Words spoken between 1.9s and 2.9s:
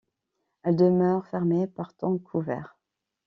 temps couvert.